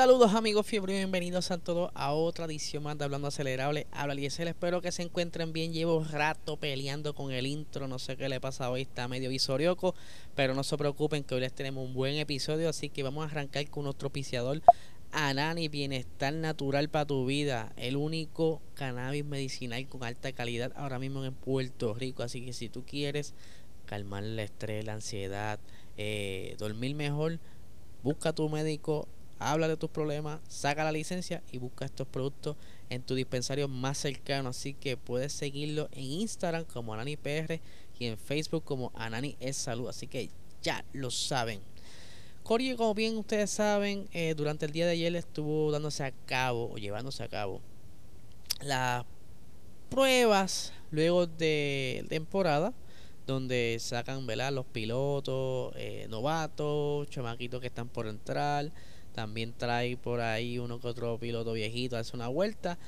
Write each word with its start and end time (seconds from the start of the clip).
Saludos 0.00 0.32
amigos 0.32 0.66
fiebre, 0.66 0.94
bienvenidos 0.94 1.50
a 1.50 1.58
todos 1.58 1.90
a 1.92 2.14
otra 2.14 2.46
edición 2.46 2.82
más 2.82 2.96
de 2.96 3.04
Hablando 3.04 3.28
Acelerable. 3.28 3.86
Habla 3.92 4.14
Liesel, 4.14 4.48
espero 4.48 4.80
que 4.80 4.92
se 4.92 5.02
encuentren 5.02 5.52
bien. 5.52 5.74
Llevo 5.74 6.02
rato 6.02 6.56
peleando 6.56 7.14
con 7.14 7.32
el 7.32 7.46
intro, 7.46 7.86
no 7.86 7.98
sé 7.98 8.16
qué 8.16 8.30
le 8.30 8.40
pasa 8.40 8.70
hoy, 8.70 8.80
está 8.80 9.08
medio 9.08 9.28
visorioco, 9.28 9.94
pero 10.34 10.54
no 10.54 10.64
se 10.64 10.78
preocupen 10.78 11.22
que 11.22 11.34
hoy 11.34 11.42
les 11.42 11.52
tenemos 11.52 11.86
un 11.86 11.92
buen 11.92 12.16
episodio, 12.16 12.70
así 12.70 12.88
que 12.88 13.02
vamos 13.02 13.24
a 13.24 13.30
arrancar 13.30 13.68
con 13.68 13.84
nuestro 13.84 14.08
piciador 14.08 14.62
Anani 15.12 15.68
Bienestar 15.68 16.32
Natural 16.32 16.88
para 16.88 17.04
tu 17.04 17.26
vida, 17.26 17.70
el 17.76 17.96
único 17.96 18.62
cannabis 18.72 19.26
medicinal 19.26 19.86
con 19.86 20.02
alta 20.02 20.32
calidad 20.32 20.72
ahora 20.76 20.98
mismo 20.98 21.26
en 21.26 21.34
Puerto 21.34 21.92
Rico, 21.92 22.22
así 22.22 22.42
que 22.42 22.54
si 22.54 22.70
tú 22.70 22.86
quieres 22.86 23.34
calmar 23.84 24.24
el 24.24 24.38
estrés, 24.38 24.82
la 24.82 24.94
ansiedad, 24.94 25.60
eh, 25.98 26.56
dormir 26.58 26.94
mejor, 26.94 27.38
busca 28.02 28.30
a 28.30 28.32
tu 28.32 28.48
médico 28.48 29.06
habla 29.40 29.66
de 29.66 29.76
tus 29.76 29.90
problemas, 29.90 30.40
saca 30.48 30.84
la 30.84 30.92
licencia 30.92 31.42
y 31.50 31.58
busca 31.58 31.86
estos 31.86 32.06
productos 32.06 32.56
en 32.90 33.02
tu 33.02 33.14
dispensario 33.14 33.66
más 33.66 33.98
cercano. 33.98 34.50
Así 34.50 34.74
que 34.74 34.96
puedes 34.96 35.32
seguirlo 35.32 35.88
en 35.92 36.04
Instagram 36.04 36.64
como 36.64 36.94
AnaniPR 36.94 37.60
y 37.98 38.06
en 38.06 38.18
Facebook 38.18 38.64
como 38.64 38.92
Anani 38.94 39.36
es 39.40 39.56
Salud. 39.56 39.88
Así 39.88 40.06
que 40.06 40.30
ya 40.62 40.84
lo 40.92 41.10
saben. 41.10 41.60
Corio, 42.42 42.76
como 42.76 42.94
bien 42.94 43.16
ustedes 43.16 43.50
saben, 43.50 44.08
eh, 44.12 44.34
durante 44.36 44.66
el 44.66 44.72
día 44.72 44.86
de 44.86 44.92
ayer 44.92 45.16
estuvo 45.16 45.72
dándose 45.72 46.04
a 46.04 46.12
cabo 46.12 46.70
o 46.72 46.78
llevándose 46.78 47.22
a 47.22 47.28
cabo 47.28 47.60
las 48.62 49.04
pruebas 49.88 50.72
luego 50.90 51.26
de 51.26 52.04
temporada 52.08 52.74
donde 53.26 53.76
sacan 53.80 54.26
¿verdad? 54.26 54.52
los 54.52 54.66
pilotos, 54.66 55.72
eh, 55.76 56.06
novatos, 56.10 57.08
chamaquitos 57.10 57.60
que 57.60 57.68
están 57.68 57.88
por 57.88 58.06
entrar, 58.06 58.72
también 59.14 59.54
trae 59.56 59.96
por 59.96 60.20
ahí 60.20 60.58
uno 60.58 60.80
que 60.80 60.88
otro 60.88 61.18
piloto 61.18 61.52
viejito 61.52 61.96
hace 61.96 62.16
una 62.16 62.28
vuelta. 62.28 62.78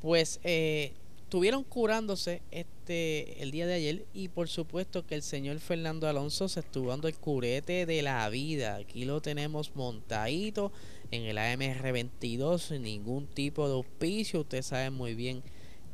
Pues 0.00 0.40
eh, 0.42 0.92
estuvieron 1.32 1.64
curándose 1.64 2.42
este 2.50 3.42
el 3.42 3.50
día 3.52 3.66
de 3.66 3.74
ayer 3.74 4.04
y 4.12 4.28
por 4.28 4.48
supuesto 4.48 5.06
que 5.06 5.14
el 5.14 5.22
señor 5.22 5.58
Fernando 5.60 6.06
Alonso 6.06 6.46
se 6.48 6.60
estuvo 6.60 6.90
dando 6.90 7.08
el 7.08 7.14
curete 7.14 7.86
de 7.86 8.02
la 8.02 8.28
vida. 8.28 8.76
Aquí 8.76 9.04
lo 9.04 9.22
tenemos 9.22 9.74
montadito 9.74 10.72
en 11.10 11.22
el 11.22 11.38
AMR22 11.38 12.58
sin 12.58 12.82
ningún 12.82 13.26
tipo 13.26 13.66
de 13.66 13.74
auspicio. 13.74 14.40
Ustedes 14.40 14.66
saben 14.66 14.92
muy 14.92 15.14
bien 15.14 15.42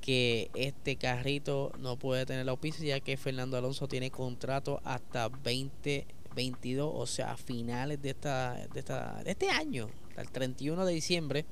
que 0.01 0.51
este 0.55 0.97
carrito 0.97 1.73
no 1.79 1.99
puede 1.99 2.27
tener 2.27 2.49
auspicio 2.49 2.85
ya 2.85 2.99
que 2.99 3.17
Fernando 3.17 3.57
Alonso 3.57 3.87
tiene 3.87 4.11
contrato 4.11 4.81
hasta 4.85 5.29
20 5.29 6.07
22, 6.39 6.93
o 6.95 7.07
sea, 7.07 7.33
a 7.33 7.37
finales 7.37 8.01
de, 8.01 8.11
esta, 8.11 8.55
de, 8.73 8.79
esta, 8.79 9.21
de 9.25 9.33
este 9.33 9.51
año, 9.51 9.89
el 10.17 10.31
31 10.31 10.85
de 10.85 10.95
diciembre. 10.95 11.45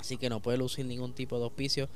Así 0.00 0.16
que 0.16 0.28
no 0.28 0.42
puede 0.42 0.58
lucir 0.58 0.84
ningún 0.86 1.12
tipo 1.12 1.38
de 1.38 1.44
auspicio 1.44 1.88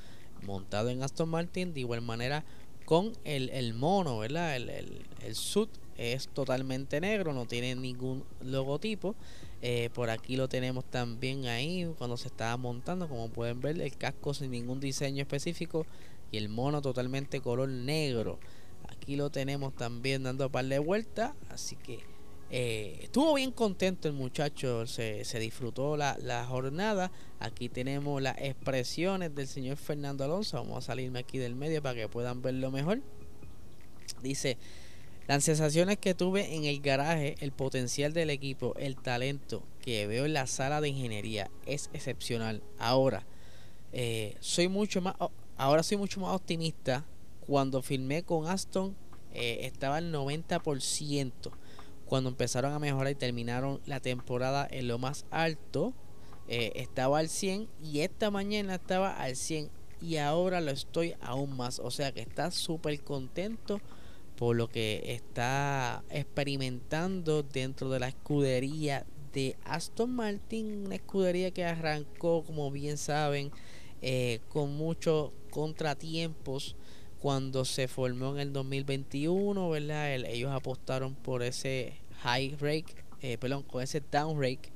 montado 0.42 0.88
en 0.90 1.02
Aston 1.02 1.28
Martin. 1.28 1.74
De 1.74 1.80
igual 1.80 2.00
manera, 2.00 2.44
con 2.84 3.12
el, 3.24 3.48
el 3.50 3.74
mono, 3.74 4.20
¿verdad? 4.20 4.54
El, 4.54 4.70
el, 4.70 5.02
el 5.24 5.34
suit 5.34 5.68
es 5.96 6.28
totalmente 6.28 7.00
negro, 7.00 7.32
no 7.32 7.46
tiene 7.46 7.74
ningún 7.74 8.22
logotipo. 8.40 9.16
Eh, 9.60 9.90
por 9.92 10.10
aquí 10.10 10.36
lo 10.36 10.48
tenemos 10.48 10.84
también 10.84 11.46
ahí 11.46 11.92
cuando 11.98 12.16
se 12.16 12.28
estaba 12.28 12.56
montando. 12.56 13.08
Como 13.08 13.30
pueden 13.30 13.60
ver, 13.60 13.80
el 13.80 13.96
casco 13.96 14.32
sin 14.32 14.52
ningún 14.52 14.78
diseño 14.78 15.22
específico 15.22 15.86
y 16.30 16.36
el 16.36 16.48
mono 16.48 16.80
totalmente 16.82 17.40
color 17.40 17.68
negro. 17.68 18.38
Aquí 19.10 19.16
lo 19.16 19.28
tenemos 19.28 19.74
también 19.74 20.22
dando 20.22 20.52
par 20.52 20.64
de 20.66 20.78
vueltas. 20.78 21.32
Así 21.48 21.74
que 21.74 21.98
eh, 22.48 23.00
estuvo 23.02 23.34
bien 23.34 23.50
contento 23.50 24.06
el 24.06 24.14
muchacho. 24.14 24.86
Se, 24.86 25.24
disfrutó 25.40 25.96
la, 25.96 26.16
la, 26.22 26.46
jornada. 26.46 27.10
Aquí 27.40 27.68
tenemos 27.68 28.22
las 28.22 28.38
expresiones 28.38 29.34
del 29.34 29.48
señor 29.48 29.78
Fernando 29.78 30.22
Alonso. 30.22 30.58
Vamos 30.58 30.78
a 30.78 30.86
salirme 30.86 31.18
aquí 31.18 31.38
del 31.38 31.56
medio 31.56 31.82
para 31.82 31.96
que 31.96 32.06
puedan 32.06 32.40
verlo 32.40 32.70
mejor. 32.70 33.00
Dice. 34.22 34.58
Las 35.26 35.42
sensaciones 35.42 35.98
que 35.98 36.14
tuve 36.14 36.54
en 36.54 36.64
el 36.64 36.80
garaje, 36.80 37.34
el 37.40 37.50
potencial 37.50 38.12
del 38.12 38.30
equipo, 38.30 38.76
el 38.76 38.94
talento 38.94 39.64
que 39.80 40.06
veo 40.06 40.24
en 40.24 40.34
la 40.34 40.46
sala 40.46 40.80
de 40.80 40.90
ingeniería 40.90 41.50
es 41.66 41.90
excepcional. 41.92 42.62
Ahora, 42.78 43.26
eh, 43.92 44.36
soy 44.38 44.68
mucho 44.68 45.00
más, 45.00 45.16
ahora 45.56 45.82
soy 45.82 45.96
mucho 45.96 46.20
más 46.20 46.32
optimista 46.32 47.04
cuando 47.46 47.82
filmé 47.82 48.22
con 48.22 48.46
Aston 48.46 48.96
eh, 49.32 49.60
estaba 49.62 49.96
al 49.96 50.12
90%. 50.12 51.32
Cuando 52.06 52.30
empezaron 52.30 52.72
a 52.72 52.78
mejorar 52.78 53.12
y 53.12 53.16
terminaron 53.16 53.80
la 53.86 54.00
temporada 54.00 54.66
en 54.68 54.88
lo 54.88 54.98
más 54.98 55.26
alto, 55.30 55.94
eh, 56.48 56.72
estaba 56.74 57.20
al 57.20 57.28
100 57.28 57.68
y 57.80 58.00
esta 58.00 58.30
mañana 58.30 58.74
estaba 58.74 59.12
al 59.12 59.36
100 59.36 59.70
y 60.00 60.16
ahora 60.16 60.60
lo 60.60 60.72
estoy 60.72 61.14
aún 61.20 61.56
más. 61.56 61.78
O 61.78 61.90
sea 61.90 62.12
que 62.12 62.20
está 62.20 62.50
súper 62.50 63.00
contento 63.02 63.80
por 64.36 64.56
lo 64.56 64.68
que 64.68 65.02
está 65.06 66.02
experimentando 66.10 67.42
dentro 67.42 67.90
de 67.90 68.00
la 68.00 68.08
escudería 68.08 69.06
de 69.32 69.56
Aston 69.64 70.10
Martin, 70.10 70.86
una 70.86 70.96
escudería 70.96 71.50
que 71.50 71.64
arrancó, 71.64 72.42
como 72.42 72.70
bien 72.70 72.96
saben, 72.96 73.52
eh, 74.02 74.40
con 74.48 74.74
muchos 74.76 75.30
contratiempos 75.50 76.74
cuando 77.20 77.64
se 77.66 77.86
formó 77.86 78.32
en 78.32 78.40
el 78.40 78.52
2021, 78.52 79.68
¿verdad? 79.68 80.14
ellos 80.14 80.50
apostaron 80.50 81.14
por 81.14 81.42
ese 81.42 81.92
high 82.22 82.56
rake, 82.58 82.94
eh, 83.20 83.36
perdón, 83.38 83.62
con 83.62 83.82
ese 83.82 84.00
down 84.00 84.40
rake, 84.40 84.70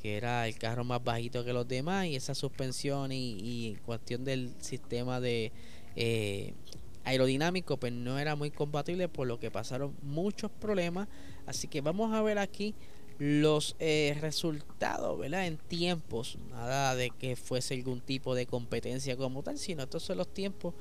que 0.00 0.16
era 0.16 0.46
el 0.46 0.56
carro 0.56 0.84
más 0.84 1.02
bajito 1.02 1.44
que 1.44 1.52
los 1.52 1.66
demás, 1.66 2.06
y 2.06 2.14
esa 2.14 2.36
suspensión 2.36 3.10
y, 3.12 3.76
cuestión 3.84 4.24
del 4.24 4.52
sistema 4.60 5.20
de 5.20 5.50
eh, 5.96 6.54
aerodinámico, 7.04 7.76
pues 7.78 7.92
no 7.92 8.18
era 8.18 8.36
muy 8.36 8.52
compatible, 8.52 9.08
por 9.08 9.26
lo 9.26 9.40
que 9.40 9.50
pasaron 9.50 9.92
muchos 10.02 10.52
problemas. 10.52 11.08
Así 11.46 11.66
que 11.66 11.80
vamos 11.80 12.14
a 12.14 12.22
ver 12.22 12.38
aquí 12.38 12.74
los 13.18 13.74
eh, 13.80 14.16
resultados, 14.20 15.18
¿verdad? 15.18 15.48
En 15.48 15.56
tiempos, 15.56 16.38
nada 16.50 16.94
de 16.94 17.10
que 17.10 17.34
fuese 17.34 17.74
algún 17.74 18.00
tipo 18.00 18.36
de 18.36 18.46
competencia 18.46 19.16
como 19.16 19.42
tal, 19.42 19.58
sino 19.58 19.82
estos 19.82 20.04
son 20.04 20.18
los 20.18 20.32
tiempos 20.32 20.74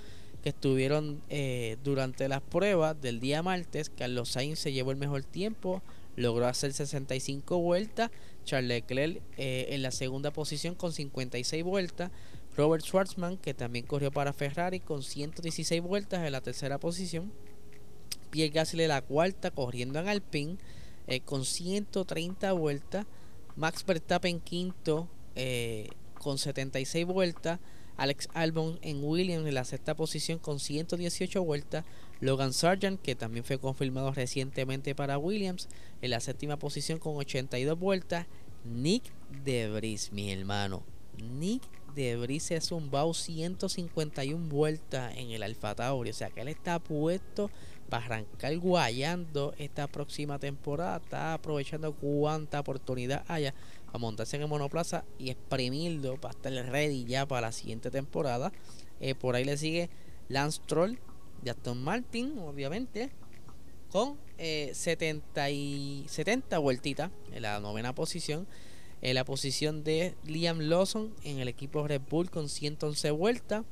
que 0.48 0.52
estuvieron 0.52 1.22
eh, 1.28 1.76
durante 1.84 2.30
las 2.30 2.40
pruebas 2.42 3.02
del 3.02 3.20
día 3.20 3.44
martes. 3.44 3.90
Carlos 3.90 4.30
Sainz 4.30 4.60
se 4.60 4.72
llevó 4.72 4.92
el 4.92 4.98
mejor 4.98 5.26
tiempo, 5.26 5.84
logró 6.16 6.48
hacer 6.48 6.72
65 6.72 7.60
vueltas. 7.60 8.12
Charles 8.46 8.70
Leclerc 8.70 9.22
eh, 9.36 9.68
en 9.72 9.82
la 9.82 9.92
segunda 9.92 10.32
posición 10.32 10.74
con 10.74 10.94
56 10.94 11.66
vueltas. 11.66 12.12
Robert 12.56 12.82
Schwartzman, 12.86 13.36
que 13.36 13.54
también 13.54 13.86
corrió 13.86 14.10
para 14.10 14.32
Ferrari 14.32 14.80
con 14.80 15.04
116 15.04 15.82
vueltas 15.82 16.26
en 16.26 16.32
la 16.32 16.40
tercera 16.40 16.78
posición. 16.78 17.34
Pierre 18.30 18.54
Gasly 18.54 18.88
la 18.88 19.02
cuarta 19.02 19.52
corriendo 19.52 20.00
en 20.00 20.08
Alpine 20.08 20.56
eh, 21.08 21.20
con 21.20 21.44
130 21.44 22.54
vueltas. 22.54 23.06
Max 23.58 23.84
Verstappen 23.86 24.40
quinto 24.40 25.10
con 26.22 26.38
76 26.38 27.06
vueltas. 27.06 27.60
Alex 27.98 28.30
Albon 28.34 28.80
en 28.82 29.04
Williams 29.04 29.48
en 29.48 29.54
la 29.54 29.66
sexta 29.66 29.96
posición 29.96 30.40
con 30.40 30.60
118 30.60 31.44
vueltas. 31.44 31.84
Logan 32.20 32.54
Sargent, 32.54 33.02
que 33.02 33.16
también 33.16 33.44
fue 33.44 33.60
confirmado 33.60 34.12
recientemente 34.12 34.96
para 34.96 35.18
Williams, 35.18 35.68
en 36.02 36.12
la 36.12 36.20
séptima 36.20 36.58
posición 36.58 37.00
con 37.00 37.18
82 37.18 37.78
vueltas. 37.78 38.28
Nick 38.64 39.04
Debris, 39.44 40.12
mi 40.12 40.32
hermano. 40.32 40.84
Nick 41.18 41.64
Debris 41.96 42.44
se 42.44 42.62
zumbado 42.62 43.14
151 43.14 44.50
vueltas 44.50 45.16
en 45.18 45.32
el 45.32 45.42
Alfa 45.42 45.74
Tauri. 45.74 46.12
O 46.12 46.14
sea 46.14 46.30
que 46.30 46.42
él 46.42 46.48
está 46.48 46.80
puesto 46.80 47.50
para 47.90 48.06
arrancar 48.06 48.56
guayando 48.58 49.56
esta 49.58 49.88
próxima 49.88 50.38
temporada. 50.38 50.98
Está 50.98 51.34
aprovechando 51.34 51.94
cuánta 51.94 52.60
oportunidad 52.60 53.26
haya 53.28 53.56
a 53.98 54.00
montarse 54.00 54.36
en 54.38 54.44
el 54.44 54.48
monoplaza 54.48 55.04
y 55.20 55.30
exprimirlo 55.30 56.20
para 56.20 56.34
estar 56.34 56.54
ready 56.54 57.06
ya 57.06 57.28
para 57.28 57.48
la 57.48 57.52
siguiente 57.52 57.92
temporada. 57.92 58.52
Eh, 59.00 59.16
por 59.16 59.36
ahí 59.36 59.44
le 59.44 59.58
sigue 59.58 59.90
Lance 60.30 60.62
Troll 60.66 60.98
de 61.44 61.52
Aston 61.52 61.84
Martin, 61.84 62.38
obviamente, 62.40 63.12
con 63.92 64.18
70, 64.38 65.50
eh, 65.50 65.54
y 65.54 66.06
70 66.08 66.58
vueltitas 66.60 67.12
en 67.32 67.42
la 67.44 67.60
novena 67.60 67.94
posición. 67.94 68.48
En 69.02 69.14
la 69.14 69.26
posición 69.26 69.84
de 69.84 70.16
Liam 70.26 70.60
Lawson 70.60 71.14
en 71.24 71.40
el 71.40 71.48
equipo 71.48 71.88
Red 71.88 72.02
Bull 72.10 72.32
con 72.32 72.50
111 72.50 73.12
vueltas. 73.12 73.64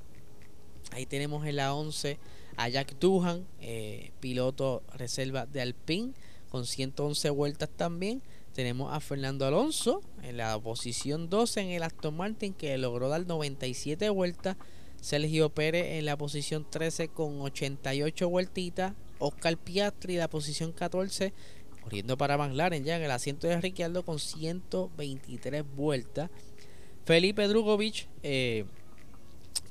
Ahí 0.91 1.07
tenemos 1.07 1.45
en 1.47 1.55
la 1.55 1.73
11 1.73 2.19
a 2.57 2.69
Jack 2.69 2.99
Duhan, 2.99 3.45
eh, 3.59 4.11
piloto 4.19 4.83
reserva 4.93 5.45
de 5.47 5.61
Alpine, 5.61 6.13
con 6.49 6.65
111 6.65 7.29
vueltas 7.31 7.69
también. 7.75 8.21
Tenemos 8.55 8.93
a 8.93 9.01
Fernando 9.01 9.45
Alonso 9.45 10.01
en 10.23 10.37
la 10.37 10.57
posición 10.57 11.29
12 11.29 11.59
en 11.59 11.69
el 11.71 11.83
Aston 11.83 12.15
Martin 12.15 12.53
que 12.53 12.77
logró 12.77 13.09
dar 13.09 13.27
97 13.27 14.09
vueltas. 14.09 14.55
Sergio 15.01 15.49
Pérez 15.49 15.99
en 15.99 16.05
la 16.05 16.17
posición 16.17 16.65
13 16.67 17.09
con 17.09 17.41
88 17.41 18.29
vueltitas. 18.29 18.93
Oscar 19.19 19.57
Piastri 19.57 20.13
en 20.13 20.19
la 20.19 20.29
posición 20.29 20.71
14 20.71 21.33
corriendo 21.83 22.17
para 22.17 22.37
McLaren 22.37 22.83
ya 22.83 22.95
en 22.95 23.03
el 23.03 23.11
asiento 23.11 23.45
de 23.45 23.59
Ricciardo 23.59 24.03
con 24.03 24.19
123 24.19 25.63
vueltas. 25.75 26.31
Felipe 27.05 27.47
Drugovic, 27.47 28.07
eh, 28.23 28.65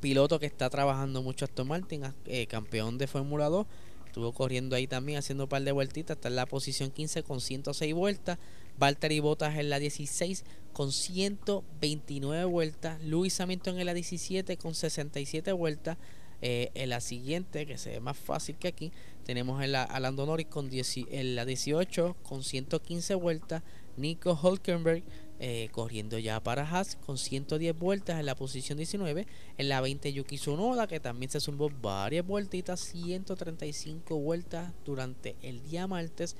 piloto 0.00 0.38
que 0.38 0.46
está 0.46 0.70
trabajando 0.70 1.22
mucho 1.22 1.46
Aston 1.46 1.66
Martin, 1.66 2.04
eh, 2.26 2.46
campeón 2.46 2.98
de 2.98 3.08
Fórmula 3.08 3.48
2, 3.48 3.66
estuvo 4.14 4.30
corriendo 4.30 4.76
ahí 4.76 4.86
también 4.86 5.18
haciendo 5.18 5.44
un 5.44 5.48
par 5.48 5.62
de 5.64 5.72
vueltitas, 5.72 6.16
está 6.16 6.28
en 6.28 6.36
la 6.36 6.46
posición 6.46 6.92
15 6.92 7.24
con 7.24 7.40
106 7.40 7.92
vueltas. 7.94 8.38
Valtteri 8.78 9.18
Bottas 9.18 9.58
en 9.58 9.70
la 9.70 9.80
16 9.80 10.44
con 10.72 10.92
129 10.92 12.44
vueltas. 12.44 13.02
Luis 13.02 13.40
Hamilton 13.40 13.80
en 13.80 13.86
la 13.86 13.94
17 13.94 14.56
con 14.56 14.76
67 14.76 15.50
vueltas. 15.50 15.98
Eh, 16.42 16.70
en 16.74 16.90
la 16.90 17.00
siguiente, 17.00 17.66
que 17.66 17.76
se 17.76 17.90
ve 17.90 18.00
más 18.00 18.16
fácil 18.16 18.56
que 18.56 18.68
aquí, 18.68 18.92
tenemos 19.24 19.60
en 19.64 19.74
a 19.74 19.98
Lando 19.98 20.26
con 20.48 20.70
en 20.72 21.34
la 21.34 21.44
18 21.44 22.16
con 22.22 22.44
115 22.44 23.14
vueltas. 23.16 23.64
Nico 23.96 24.38
Hulkenberg 24.40 25.02
eh, 25.40 25.68
corriendo 25.72 26.16
ya 26.18 26.40
para 26.40 26.62
Haas 26.62 26.96
con 27.04 27.18
110 27.18 27.76
vueltas 27.76 28.20
en 28.20 28.26
la 28.26 28.36
posición 28.36 28.78
19. 28.78 29.26
En 29.58 29.68
la 29.68 29.80
20 29.80 30.12
Yuki 30.12 30.36
Tsunoda 30.36 30.86
que 30.86 31.00
también 31.00 31.30
se 31.30 31.40
sumó 31.40 31.70
varias 31.70 32.24
vueltitas, 32.24 32.80
135 32.80 34.16
vueltas 34.16 34.72
durante 34.84 35.34
el 35.42 35.62
día 35.62 35.86
martes. 35.86 36.36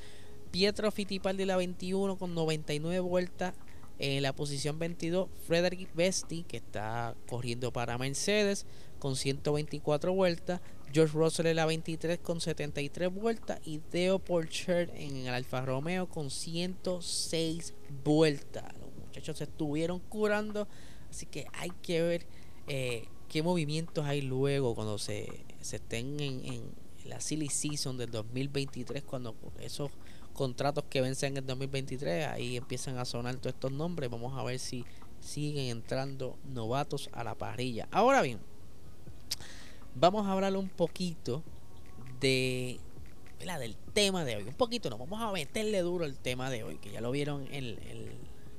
Pietro 0.52 0.92
Fittipaldi 0.92 1.44
la 1.44 1.56
21 1.56 2.16
con 2.16 2.34
99 2.34 3.00
vueltas. 3.00 3.54
En 3.98 4.22
la 4.22 4.32
posición 4.32 4.78
22, 4.80 5.28
Frederick 5.46 5.94
Vesti, 5.94 6.42
que 6.42 6.56
está 6.56 7.14
corriendo 7.28 7.72
para 7.72 7.96
Mercedes 7.96 8.66
con 8.98 9.16
124 9.16 10.12
vueltas. 10.12 10.60
George 10.92 11.16
Russell 11.16 11.46
en 11.46 11.56
la 11.56 11.66
23 11.66 12.18
con 12.20 12.40
73 12.40 13.12
vueltas. 13.12 13.60
Y 13.64 13.78
Theo 13.78 14.20
Porcher 14.20 14.90
en 14.94 15.16
el 15.26 15.34
Alfa 15.34 15.64
Romeo 15.64 16.08
con 16.08 16.30
106 16.30 17.74
vueltas. 18.04 18.83
Muchachos 19.14 19.38
se 19.38 19.44
estuvieron 19.44 20.00
curando. 20.00 20.66
Así 21.08 21.26
que 21.26 21.46
hay 21.52 21.70
que 21.82 22.02
ver 22.02 22.26
eh, 22.66 23.06
qué 23.28 23.44
movimientos 23.44 24.04
hay 24.04 24.22
luego 24.22 24.74
cuando 24.74 24.98
se, 24.98 25.28
se 25.60 25.76
estén 25.76 26.18
en, 26.18 26.44
en 26.44 26.62
la 27.04 27.20
silly 27.20 27.48
season 27.48 27.96
del 27.96 28.10
2023. 28.10 29.04
Cuando 29.04 29.36
esos 29.60 29.92
contratos 30.32 30.82
que 30.90 31.00
vencen 31.00 31.34
en 31.34 31.36
el 31.38 31.46
2023, 31.46 32.26
ahí 32.26 32.56
empiezan 32.56 32.98
a 32.98 33.04
sonar 33.04 33.36
todos 33.36 33.54
estos 33.54 33.70
nombres. 33.70 34.10
Vamos 34.10 34.36
a 34.36 34.42
ver 34.42 34.58
si 34.58 34.84
siguen 35.20 35.66
entrando 35.66 36.36
novatos 36.52 37.08
a 37.12 37.22
la 37.22 37.36
parrilla. 37.36 37.86
Ahora 37.92 38.20
bien, 38.20 38.40
vamos 39.94 40.26
a 40.26 40.32
hablar 40.32 40.56
un 40.56 40.68
poquito 40.68 41.44
de 42.18 42.80
la 43.44 43.58
del 43.58 43.76
tema 43.92 44.24
de 44.24 44.36
hoy. 44.36 44.42
Un 44.42 44.54
poquito, 44.54 44.90
no, 44.90 44.98
vamos 44.98 45.20
a 45.22 45.30
meterle 45.32 45.80
duro 45.82 46.04
el 46.04 46.16
tema 46.16 46.50
de 46.50 46.64
hoy, 46.64 46.78
que 46.78 46.90
ya 46.90 47.00
lo 47.00 47.10
vieron 47.10 47.46
en 47.52 47.64
el, 47.64 48.12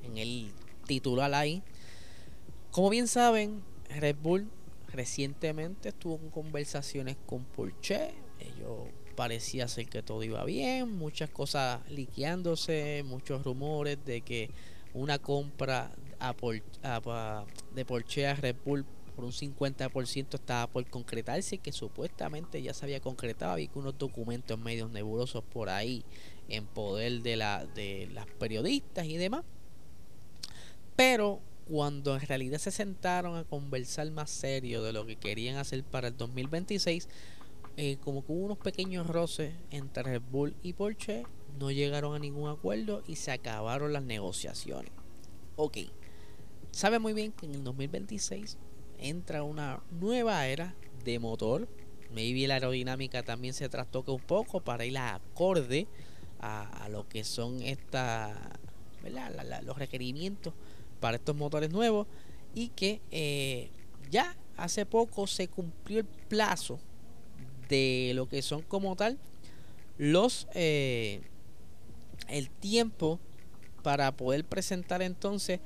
en 0.05 0.17
el 0.17 0.51
titular 0.85 1.33
ahí. 1.33 1.63
Como 2.71 2.89
bien 2.89 3.07
saben, 3.07 3.63
Red 3.89 4.17
Bull 4.21 4.49
recientemente 4.87 5.89
estuvo 5.89 6.15
en 6.15 6.29
conversaciones 6.29 7.17
con 7.25 7.45
Porsche. 7.45 8.13
Ellos 8.39 8.89
parecía 9.15 9.67
ser 9.67 9.87
que 9.87 10.03
todo 10.03 10.23
iba 10.23 10.43
bien, 10.43 10.97
muchas 10.97 11.29
cosas 11.29 11.79
liqueándose, 11.89 13.03
muchos 13.05 13.43
rumores 13.43 13.97
de 14.05 14.21
que 14.21 14.49
una 14.93 15.19
compra 15.19 15.91
de 17.73 17.85
Porsche 17.85 18.27
a 18.27 18.35
Red 18.35 18.55
Bull 18.65 18.85
por 19.15 19.23
un 19.23 19.31
50% 19.31 20.35
estaba 20.35 20.67
por 20.67 20.85
concretarse, 20.89 21.57
que 21.57 21.71
supuestamente 21.71 22.61
ya 22.61 22.73
se 22.73 22.85
había 22.85 22.99
concretado, 22.99 23.53
había 23.53 23.69
unos 23.75 23.97
documentos 23.97 24.59
medios 24.59 24.91
nebulosos 24.91 25.43
por 25.43 25.69
ahí 25.69 26.03
en 26.49 26.65
poder 26.65 27.21
de, 27.21 27.37
la, 27.37 27.65
de 27.65 28.09
las 28.13 28.25
periodistas 28.25 29.05
y 29.05 29.17
demás. 29.17 29.45
Pero 30.95 31.41
cuando 31.67 32.15
en 32.15 32.21
realidad 32.21 32.59
se 32.59 32.71
sentaron 32.71 33.35
a 33.37 33.43
conversar 33.43 34.09
más 34.11 34.29
serio 34.29 34.83
de 34.83 34.93
lo 34.93 35.05
que 35.05 35.15
querían 35.15 35.57
hacer 35.57 35.83
para 35.83 36.09
el 36.09 36.17
2026, 36.17 37.09
eh, 37.77 37.97
como 38.03 38.25
que 38.25 38.31
hubo 38.31 38.45
unos 38.45 38.57
pequeños 38.57 39.07
roces 39.07 39.53
entre 39.71 40.03
Red 40.03 40.21
Bull 40.31 40.55
y 40.63 40.73
Porsche, 40.73 41.25
no 41.59 41.71
llegaron 41.71 42.15
a 42.15 42.19
ningún 42.19 42.49
acuerdo 42.49 43.03
y 43.07 43.15
se 43.15 43.31
acabaron 43.31 43.93
las 43.93 44.03
negociaciones. 44.03 44.91
Ok, 45.55 45.77
sabe 46.71 46.99
muy 46.99 47.13
bien 47.13 47.31
que 47.31 47.45
en 47.45 47.55
el 47.55 47.63
2026 47.63 48.57
entra 48.99 49.43
una 49.43 49.81
nueva 49.91 50.45
era 50.47 50.75
de 51.03 51.19
motor. 51.19 51.67
Maybe 52.13 52.47
la 52.47 52.55
aerodinámica 52.55 53.23
también 53.23 53.53
se 53.53 53.67
trastoca 53.67 54.11
un 54.11 54.21
poco 54.21 54.61
para 54.61 54.85
ir 54.85 54.97
acorde 54.97 55.87
a, 56.39 56.87
lo 56.89 57.07
que 57.09 57.23
son 57.23 57.61
esta, 57.61 58.59
los 59.63 59.77
requerimientos 59.77 60.53
para 60.99 61.17
estos 61.17 61.35
motores 61.35 61.71
nuevos 61.71 62.07
y 62.53 62.69
que 62.69 63.01
eh, 63.11 63.69
ya 64.09 64.35
hace 64.57 64.85
poco 64.85 65.27
se 65.27 65.47
cumplió 65.47 65.99
el 65.99 66.05
plazo 66.05 66.79
de 67.69 68.11
lo 68.15 68.27
que 68.27 68.41
son 68.41 68.61
como 68.61 68.95
tal 68.95 69.17
los 69.97 70.47
eh, 70.53 71.21
el 72.27 72.49
tiempo 72.49 73.19
para 73.83 74.15
poder 74.15 74.45
presentar 74.45 75.01
entonces 75.01 75.59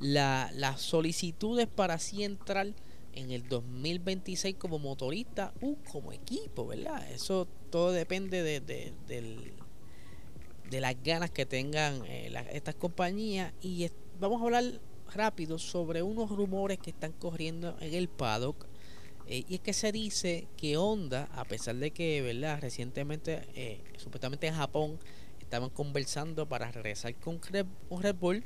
la, 0.00 0.50
las 0.54 0.80
solicitudes 0.80 1.66
para 1.66 1.94
así 1.94 2.24
entrar 2.24 2.72
en 3.12 3.30
el 3.30 3.48
2026 3.48 4.56
como 4.56 4.78
motorista 4.78 5.52
o 5.60 5.76
como 5.90 6.12
equipo, 6.12 6.66
¿verdad? 6.66 7.10
Eso 7.10 7.48
todo 7.70 7.92
depende 7.92 8.42
de, 8.42 8.60
de, 8.60 8.92
las 10.80 11.02
ganas 11.02 11.30
que 11.30 11.46
tengan 11.46 12.04
eh, 12.06 12.32
estas 12.52 12.76
compañías 12.76 13.52
y 13.60 13.84
vamos 14.18 14.40
a 14.40 14.44
hablar 14.44 14.64
rápido 15.14 15.58
sobre 15.58 16.02
unos 16.02 16.30
rumores 16.30 16.78
que 16.78 16.90
están 16.90 17.12
corriendo 17.12 17.76
en 17.80 17.94
el 17.94 18.08
paddock 18.08 18.66
eh, 19.26 19.44
y 19.46 19.56
es 19.56 19.60
que 19.60 19.72
se 19.72 19.92
dice 19.92 20.48
que 20.56 20.76
Honda, 20.78 21.28
a 21.34 21.44
pesar 21.44 21.76
de 21.76 21.90
que, 21.90 22.22
¿verdad? 22.22 22.60
Recientemente, 22.60 23.42
eh, 23.54 23.80
supuestamente 23.98 24.46
en 24.46 24.54
Japón, 24.54 24.98
estaban 25.38 25.68
conversando 25.68 26.48
para 26.48 26.72
regresar 26.72 27.14
con 27.16 27.40
Red, 27.42 27.66
Bull, 28.18 28.42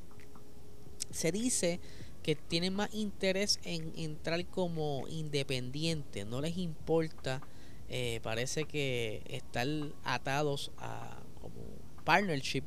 se 1.10 1.30
dice 1.30 1.80
que 2.22 2.34
tienen 2.34 2.74
más 2.74 2.92
interés 2.94 3.60
en 3.64 3.92
entrar 3.96 4.44
como 4.46 5.06
independiente, 5.08 6.24
no 6.24 6.40
les 6.40 6.56
importa, 6.58 7.40
eh, 7.88 8.20
parece 8.22 8.64
que 8.64 9.22
estar 9.26 9.66
atados 10.04 10.72
a 10.78 11.20
como 11.40 11.60
partnership 12.04 12.64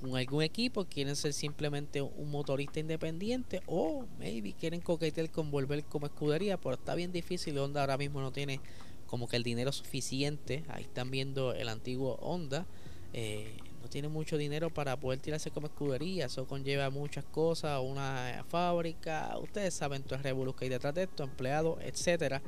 con 0.00 0.16
algún 0.16 0.42
equipo, 0.42 0.84
quieren 0.84 1.16
ser 1.16 1.32
simplemente 1.32 2.02
un 2.02 2.30
motorista 2.30 2.80
independiente 2.80 3.62
o 3.66 4.06
maybe 4.18 4.52
quieren 4.52 4.80
coquetear 4.80 5.30
con 5.30 5.50
volver 5.50 5.84
como 5.84 6.06
escudería, 6.06 6.56
pero 6.56 6.74
está 6.74 6.94
bien 6.94 7.12
difícil. 7.12 7.58
Honda 7.58 7.80
ahora 7.80 7.98
mismo 7.98 8.20
no 8.20 8.30
tiene 8.30 8.60
como 9.06 9.26
que 9.26 9.36
el 9.36 9.42
dinero 9.42 9.72
suficiente. 9.72 10.64
Ahí 10.68 10.84
están 10.84 11.10
viendo 11.10 11.52
el 11.52 11.68
antiguo 11.68 12.14
Honda. 12.20 12.66
Eh, 13.12 13.56
no 13.82 13.88
tiene 13.88 14.08
mucho 14.08 14.36
dinero 14.36 14.70
para 14.70 14.98
poder 14.98 15.18
tirarse 15.18 15.50
como 15.50 15.66
escudería. 15.66 16.26
Eso 16.26 16.46
conlleva 16.46 16.90
muchas 16.90 17.24
cosas, 17.24 17.80
una 17.82 18.44
fábrica. 18.48 19.36
Ustedes 19.40 19.74
saben 19.74 20.02
todo 20.02 20.16
el 20.16 20.22
revolú 20.22 20.54
que 20.54 20.66
hay 20.66 20.68
detrás 20.70 20.94
de 20.94 21.04
esto, 21.04 21.24
empleados, 21.24 21.78
etcétera. 21.82 22.42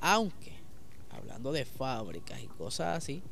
Aunque, 0.00 0.52
hablando 1.10 1.52
de 1.52 1.64
fábricas 1.64 2.40
y 2.40 2.46
cosas 2.46 2.98
así, 2.98 3.22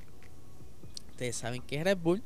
ustedes 1.10 1.36
saben 1.36 1.62
que 1.62 1.82
Red 1.82 1.98
Bull 1.98 2.22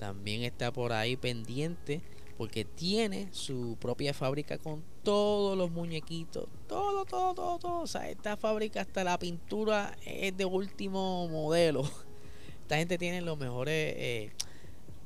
también 0.00 0.44
está 0.44 0.72
por 0.72 0.94
ahí 0.94 1.14
pendiente 1.14 2.00
porque 2.38 2.64
tiene 2.64 3.28
su 3.32 3.76
propia 3.78 4.14
fábrica 4.14 4.56
con 4.56 4.82
todos 5.02 5.58
los 5.58 5.70
muñequitos, 5.70 6.48
todo, 6.66 7.04
todo, 7.04 7.34
todo, 7.34 7.58
todo. 7.58 7.80
O 7.80 7.86
sea, 7.86 8.08
esta 8.08 8.38
fábrica 8.38 8.80
hasta 8.80 9.04
la 9.04 9.18
pintura 9.18 9.94
es 10.06 10.34
de 10.34 10.46
último 10.46 11.28
modelo. 11.28 11.82
Esta 12.62 12.78
gente 12.78 12.96
tiene 12.96 13.20
los 13.20 13.36
mejores 13.36 13.94
eh, 13.98 14.30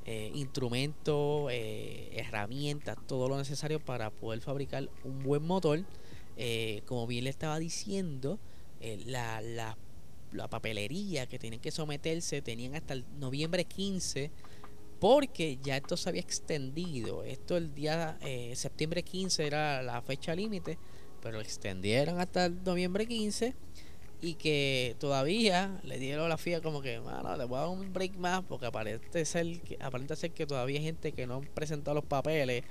eh, 0.04 0.30
instrumentos, 0.32 1.50
eh, 1.50 2.12
herramientas, 2.14 2.96
todo 3.08 3.28
lo 3.28 3.36
necesario 3.36 3.80
para 3.80 4.10
poder 4.10 4.40
fabricar 4.42 4.88
un 5.02 5.24
buen 5.24 5.42
motor. 5.42 5.82
como 6.86 7.08
bien 7.08 7.24
le 7.24 7.30
estaba 7.30 7.58
diciendo, 7.58 8.38
la, 9.06 9.40
la 10.30 10.48
papelería 10.48 11.26
que 11.26 11.40
tienen 11.40 11.58
que 11.58 11.72
someterse 11.72 12.42
tenían 12.42 12.76
hasta 12.76 12.94
el 12.94 13.04
noviembre 13.18 13.64
15 13.64 14.30
porque 14.98 15.58
ya 15.62 15.76
esto 15.76 15.96
se 15.96 16.08
había 16.08 16.20
extendido. 16.20 17.24
Esto 17.24 17.56
el 17.56 17.74
día 17.74 18.18
eh, 18.22 18.52
septiembre 18.56 19.02
15 19.02 19.46
era 19.46 19.82
la 19.82 20.00
fecha 20.02 20.34
límite, 20.34 20.78
pero 21.20 21.36
lo 21.36 21.42
extendieron 21.42 22.20
hasta 22.20 22.46
el 22.46 22.62
noviembre 22.62 23.06
15 23.06 23.54
y 24.20 24.34
que 24.34 24.96
todavía 24.98 25.80
le 25.84 25.98
dieron 25.98 26.28
la 26.28 26.38
FIA 26.38 26.62
como 26.62 26.80
que, 26.80 26.98
mano, 27.00 27.36
le 27.36 27.44
voy 27.44 27.58
a 27.58 27.60
dar 27.60 27.68
un 27.68 27.92
break 27.92 28.16
más 28.16 28.42
porque 28.42 28.66
aparente 28.66 29.24
ser 29.26 29.60
que, 29.60 29.76
aparenta 29.80 30.16
ser 30.16 30.30
que 30.30 30.46
todavía 30.46 30.78
hay 30.78 30.84
gente 30.84 31.12
que 31.12 31.26
no 31.26 31.36
han 31.36 31.44
presentado 31.44 31.94
los 31.94 32.04
papeles. 32.04 32.64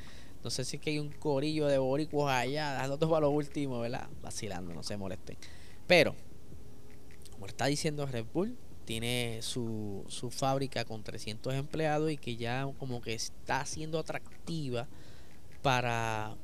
No 0.44 0.50
sé 0.50 0.66
si 0.66 0.78
es 0.78 0.82
que 0.82 0.90
hay 0.90 1.00
un 1.00 1.12
corillo 1.12 1.68
de 1.68 1.78
boricuas 1.78 2.36
allá, 2.36 2.74
dando 2.74 2.98
todo 2.98 3.12
para 3.12 3.22
lo 3.22 3.30
último, 3.30 3.80
¿verdad? 3.80 4.10
Vacilando, 4.22 4.74
no 4.74 4.82
se 4.84 4.98
molesten. 4.98 5.38
Pero, 5.86 6.16
como 7.32 7.46
está 7.46 7.68
diciendo 7.68 8.06
Red 8.06 8.26
Bull, 8.34 8.58
tiene 8.86 9.40
su, 9.42 10.06
su 10.08 10.30
fábrica 10.30 10.86
con 10.86 11.04
300 11.04 11.54
empleados 11.54 12.12
y 12.12 12.18
que 12.18 12.36
ya 12.36 12.68
como 12.80 13.02
que 13.02 13.14
está 13.14 13.66
siendo 13.66 14.00
atractiva 14.00 14.88
para 15.62 16.36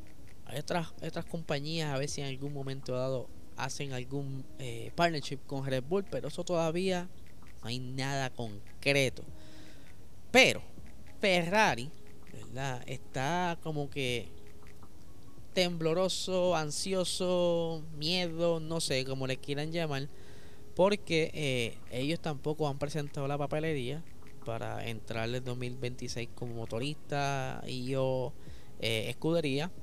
otras, 0.57 0.93
otras 1.01 1.25
compañías 1.25 1.93
a 1.93 1.97
ver 1.97 2.09
si 2.09 2.21
en 2.21 2.27
algún 2.27 2.53
momento 2.53 2.93
dado 2.93 3.27
hacen 3.57 3.93
algún 3.93 4.45
eh, 4.57 4.91
partnership 4.95 5.39
con 5.45 5.65
Red 5.65 5.83
Bull, 5.83 6.05
pero 6.05 6.29
eso 6.29 6.43
todavía 6.43 7.09
no 7.61 7.67
hay 7.67 7.79
nada 7.79 8.29
concreto. 8.29 9.23
Pero 10.31 10.61
Ferrari, 11.19 11.89
¿verdad? 12.31 12.81
Está 12.87 13.59
como 13.61 13.89
que 13.89 14.29
tembloroso, 15.53 16.55
ansioso, 16.55 17.83
miedo, 17.97 18.59
no 18.59 18.79
sé, 18.79 19.03
como 19.03 19.27
le 19.27 19.37
quieran 19.37 19.71
llamar, 19.71 20.07
porque 20.79 21.29
eh, 21.33 21.77
ellos 21.91 22.21
tampoco 22.21 22.69
han 22.69 22.79
presentado 22.79 23.27
la 23.27 23.37
papelería 23.37 24.01
para 24.45 24.87
entrar 24.87 25.27
en 25.27 25.43
2026 25.43 26.29
como 26.33 26.53
motorista 26.53 27.61
y 27.67 27.87
yo 27.87 28.31
eh, 28.79 29.07
escudería 29.09 29.73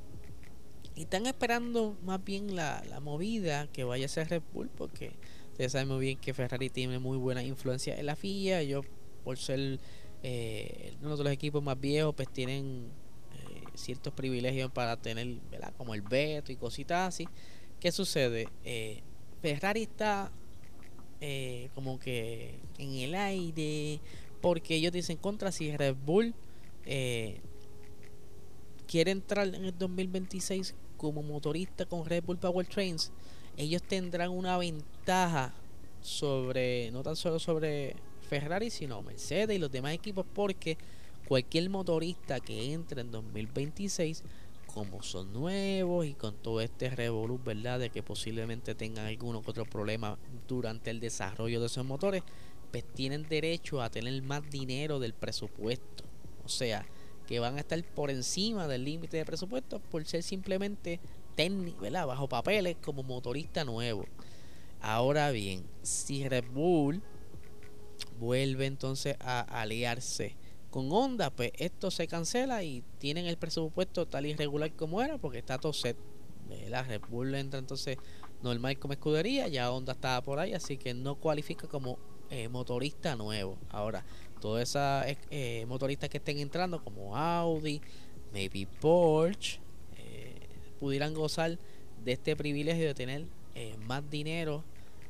y 0.95 1.03
están 1.03 1.26
esperando 1.26 1.99
más 2.03 2.25
bien 2.25 2.57
la, 2.57 2.83
movida 3.03 3.67
que 3.75 3.85
vaya 3.85 4.07
a 4.07 4.09
ser 4.09 4.31
Red 4.31 4.41
Bull, 4.55 4.71
porque 4.75 5.12
ustedes 5.50 5.73
saben 5.73 5.88
muy 5.88 6.00
bien 6.00 6.17
que 6.17 6.33
Ferrari 6.33 6.71
tiene 6.71 6.99
muy 6.99 7.19
buena 7.19 7.43
influencia 7.43 7.95
en 7.95 8.07
la 8.07 8.17
FIA. 8.17 8.62
Ellos, 8.62 8.87
por 9.23 9.37
ser 9.37 9.79
eh, 10.23 10.95
uno 11.03 11.19
de 11.19 11.25
los 11.25 11.33
equipos 11.35 11.62
más 11.62 11.79
viejos, 11.79 12.15
pues 12.15 12.33
tienen 12.33 12.88
eh, 13.35 13.65
ciertos 13.75 14.15
privilegios 14.15 14.73
para 14.73 14.97
tener, 14.97 15.26
¿verdad? 15.50 15.75
Como 15.76 15.95
el 15.95 16.00
veto 16.00 16.53
y 16.53 16.57
cositas 16.57 17.09
así. 17.09 17.29
¿Qué 17.81 17.93
sucede? 17.93 18.49
Ferrari 19.43 19.83
está 19.83 20.33
como 21.75 21.99
que 21.99 22.61
en 22.78 22.94
el 22.94 23.14
aire, 23.14 24.00
porque 24.40 24.76
ellos 24.76 24.92
dicen 24.92 25.16
contra 25.16 25.50
si 25.52 25.76
Red 25.76 25.96
Bull 26.04 26.35
quiere 28.87 29.11
entrar 29.11 29.49
en 29.49 29.64
el 29.64 29.76
2026 29.76 30.75
como 30.96 31.23
motorista 31.23 31.85
con 31.87 32.06
Red 32.06 32.25
Bull 32.25 32.38
Power 32.38 32.66
Trains, 32.66 33.11
ellos 33.56 33.82
tendrán 33.82 34.30
una 34.30 34.56
ventaja 34.58 35.54
sobre, 36.00 36.90
no 36.92 37.02
tan 37.02 37.16
solo 37.16 37.38
sobre 37.38 37.96
Ferrari, 38.28 38.70
sino 38.70 39.02
Mercedes 39.02 39.56
y 39.56 39.58
los 39.58 39.73
demás 39.73 39.92
equipos, 39.94 40.25
porque 40.35 40.78
cualquier 41.26 41.68
motorista 41.70 42.38
que 42.38 42.73
entre 42.73 43.00
en 43.00 43.11
2026, 43.11 44.23
como 44.76 45.02
son 45.02 45.33
nuevos 45.33 46.04
y 46.04 46.12
con 46.12 46.35
todo 46.35 46.61
este 46.61 46.90
revolú, 46.90 47.40
¿verdad? 47.42 47.78
De 47.78 47.88
que 47.88 48.02
posiblemente 48.02 48.75
tengan 48.75 49.06
alguno 49.06 49.40
que 49.40 49.50
otro 49.50 49.64
problema 49.64 50.18
durante 50.47 50.90
el 50.90 51.00
desarrollo 51.00 51.61
de 51.61 51.66
esos 51.66 51.87
motores, 51.87 52.23
pues 52.71 52.85
tienen 52.92 53.26
derecho 53.26 53.80
a 53.80 53.88
tener 53.88 54.21
más 54.21 54.50
dinero 54.50 54.99
del 54.99 55.14
presupuesto. 55.14 56.04
O 56.45 56.50
sea, 56.50 56.85
que 57.26 57.38
van 57.38 57.56
a 57.56 57.61
estar 57.61 57.83
por 57.83 58.11
encima 58.11 58.68
del 58.68 58.85
límite 58.85 59.16
de 59.16 59.25
presupuesto 59.25 59.78
por 59.80 60.04
ser 60.04 60.23
simplemente 60.23 61.00
técnico, 61.37 61.80
¿verdad? 61.80 62.06
Bajo 62.06 62.28
papeles 62.28 62.76
como 62.85 63.02
motorista 63.02 63.64
nuevo. 63.64 64.04
Ahora 64.83 65.30
bien, 65.30 65.64
si 65.80 66.28
Red 66.28 66.50
Bull 66.52 67.00
vuelve 68.21 68.66
entonces 68.66 69.16
a 69.21 69.40
aliarse 69.40 70.37
con 70.76 70.92
Honda, 70.92 71.30
pues 71.30 71.52
esto 71.56 71.90
se 71.90 72.06
cancela 72.06 72.62
y 72.62 72.85
tienen 72.99 73.25
el 73.25 73.38
presupuesto 73.38 74.04
tal 74.04 74.26
y 74.26 74.35
regular 74.35 74.71
como 74.73 75.00
era 75.00 75.16
porque 75.16 75.38
está 75.38 75.56
todo 75.56 75.73
set. 75.73 75.97
La 76.68 76.83
Red 76.83 77.00
Bull 77.09 77.35
entra 77.35 77.59
entonces 77.59 77.97
normal 78.42 78.78
como 78.78 78.92
escudería, 78.92 79.49
ya 79.49 79.73
Honda 79.73 79.95
estaba 79.95 80.21
por 80.21 80.38
ahí, 80.38 80.52
así 80.52 80.76
que 80.76 80.92
no 80.92 81.14
cualifica 81.14 81.66
como 81.66 81.99
eh, 82.28 82.50
motorista 82.50 83.16
nuevo. 83.16 83.56
Ahora, 83.71 84.04
todas 84.38 84.68
esas 84.68 85.16
eh, 85.30 85.64
motoristas 85.66 86.11
que 86.11 86.18
estén 86.18 86.40
entrando, 86.40 86.85
como 86.85 87.16
Audi, 87.16 87.80
maybe 88.35 88.68
Porsche, 88.78 89.59
eh, 89.97 90.47
pudieran 90.78 91.14
gozar 91.14 91.59
de 92.04 92.12
este 92.12 92.37
privilegio 92.37 92.85
de 92.88 92.92
tener 92.92 93.25
eh, 93.54 93.78
más 93.87 94.11
dinero, 94.11 94.62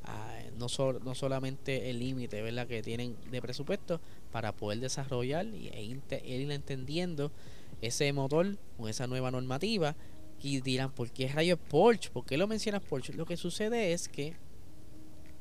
ah, 0.05 0.39
no, 0.57 0.69
no 1.05 1.15
solamente 1.17 1.91
el 1.91 1.99
límite 1.99 2.41
¿verdad? 2.41 2.69
que 2.69 2.83
tienen 2.85 3.17
de 3.33 3.43
presupuesto, 3.43 4.01
para 4.37 4.53
poder 4.53 4.81
desarrollar 4.81 5.47
y, 5.47 5.69
e 5.69 5.83
ir 5.83 6.51
entendiendo 6.51 7.33
ese 7.81 8.13
motor 8.13 8.59
con 8.77 8.87
esa 8.91 9.07
nueva 9.07 9.31
normativa. 9.31 9.97
Y 10.43 10.61
dirán, 10.61 10.93
¿por 10.93 11.11
qué 11.11 11.27
rayos 11.29 11.59
Porsche? 11.59 12.11
¿Por 12.11 12.27
qué 12.27 12.37
lo 12.37 12.47
mencionas 12.47 12.83
Porsche? 12.83 13.15
Lo 13.15 13.25
que 13.25 13.39
sucede 13.39 13.95
es 13.95 14.11
que 14.11 14.35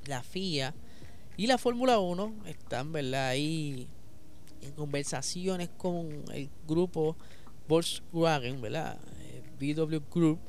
la 0.06 0.24
FIA 0.24 0.74
y 1.36 1.48
la 1.48 1.58
Fórmula 1.58 2.00
1 2.00 2.36
están, 2.46 2.94
¿verdad? 2.94 3.28
Ahí 3.28 3.90
en 4.62 4.72
conversaciones 4.72 5.68
con 5.78 6.24
el 6.34 6.50
grupo 6.66 7.18
Volkswagen, 7.68 8.62
¿verdad? 8.62 8.98
VW 9.60 10.00
Group, 10.10 10.40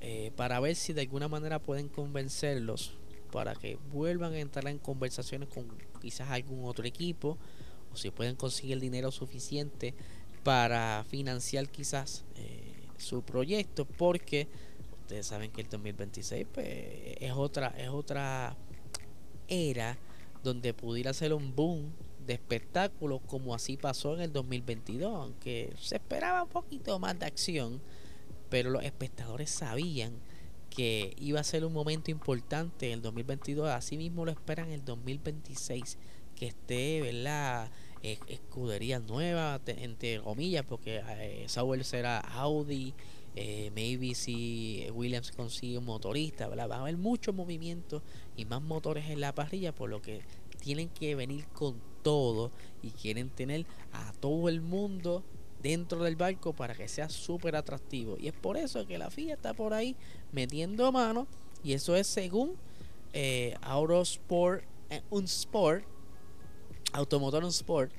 eh, 0.00 0.32
para 0.36 0.58
ver 0.58 0.74
si 0.74 0.94
de 0.94 1.02
alguna 1.02 1.28
manera 1.28 1.58
pueden 1.58 1.88
convencerlos 1.90 2.96
para 3.30 3.54
que 3.54 3.76
vuelvan 3.92 4.32
a 4.32 4.38
entrar 4.38 4.68
en 4.68 4.78
conversaciones 4.78 5.50
con 5.50 5.66
quizás 6.00 6.30
algún 6.30 6.64
otro 6.64 6.86
equipo 6.86 7.36
si 7.96 8.10
pueden 8.10 8.36
conseguir 8.36 8.74
el 8.74 8.80
dinero 8.80 9.10
suficiente 9.10 9.94
para 10.42 11.04
financiar 11.08 11.68
quizás 11.68 12.24
eh, 12.36 12.74
su 12.98 13.22
proyecto 13.22 13.84
porque 13.84 14.48
ustedes 15.02 15.26
saben 15.26 15.50
que 15.50 15.62
el 15.62 15.68
2026 15.68 16.46
pues, 16.52 16.66
es 17.20 17.32
otra 17.32 17.68
es 17.78 17.88
otra 17.88 18.56
era 19.48 19.98
donde 20.42 20.74
pudiera 20.74 21.12
ser 21.12 21.32
un 21.32 21.54
boom 21.54 21.92
de 22.26 22.34
espectáculos 22.34 23.20
como 23.26 23.54
así 23.54 23.76
pasó 23.76 24.14
en 24.14 24.22
el 24.22 24.32
2022, 24.32 25.14
aunque 25.14 25.72
se 25.78 25.96
esperaba 25.96 26.42
un 26.42 26.48
poquito 26.48 26.98
más 26.98 27.18
de 27.18 27.26
acción, 27.26 27.80
pero 28.50 28.70
los 28.70 28.84
espectadores 28.84 29.50
sabían 29.50 30.12
que 30.70 31.14
iba 31.18 31.40
a 31.40 31.44
ser 31.44 31.64
un 31.64 31.72
momento 31.72 32.10
importante 32.10 32.88
en 32.88 32.94
el 32.94 33.02
2022, 33.02 33.68
así 33.68 33.96
mismo 33.96 34.24
lo 34.24 34.32
esperan 34.32 34.68
en 34.68 34.74
el 34.74 34.84
2026, 34.84 35.98
que 36.34 36.46
esté, 36.46 37.00
¿verdad? 37.00 37.70
Escuderías 38.28 39.02
nuevas, 39.02 39.60
entre 39.66 40.20
comillas, 40.20 40.64
porque 40.64 41.02
eh, 41.06 41.44
Sauer 41.48 41.84
será 41.84 42.18
Audi, 42.18 42.92
eh, 43.36 43.72
maybe 43.74 44.14
si 44.14 44.86
Williams 44.92 45.32
consigue 45.32 45.78
un 45.78 45.86
motorista, 45.86 46.48
¿verdad? 46.48 46.68
va 46.70 46.76
a 46.76 46.80
haber 46.82 46.96
muchos 46.96 47.34
movimientos 47.34 48.02
y 48.36 48.44
más 48.44 48.62
motores 48.62 49.08
en 49.10 49.20
la 49.20 49.34
parrilla, 49.34 49.74
por 49.74 49.90
lo 49.90 50.00
que 50.02 50.20
tienen 50.60 50.88
que 50.88 51.14
venir 51.14 51.46
con 51.48 51.80
todo 52.02 52.52
y 52.82 52.90
quieren 52.90 53.30
tener 53.30 53.66
a 53.92 54.12
todo 54.20 54.48
el 54.48 54.60
mundo 54.60 55.24
dentro 55.62 56.04
del 56.04 56.14
barco 56.14 56.52
para 56.52 56.74
que 56.74 56.86
sea 56.86 57.08
súper 57.08 57.56
atractivo. 57.56 58.16
Y 58.20 58.28
es 58.28 58.34
por 58.34 58.56
eso 58.56 58.86
que 58.86 58.98
la 58.98 59.10
FIA 59.10 59.34
está 59.34 59.54
por 59.54 59.72
ahí 59.72 59.96
metiendo 60.30 60.92
mano. 60.92 61.26
Y 61.64 61.72
eso 61.72 61.96
es 61.96 62.06
según 62.06 62.54
eh, 63.14 63.56
Autosport, 63.62 64.62
eh, 64.90 65.00
un 65.10 65.24
Sport, 65.24 65.84
Automotor 66.94 67.44
Sport, 67.46 67.92